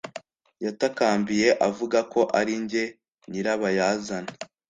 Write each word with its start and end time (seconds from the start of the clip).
Yatakambiye 0.65 1.49
avuga 1.67 1.99
ko 2.13 2.21
ari 2.39 2.53
njye 2.63 2.83
nyirabayazana 3.29 4.31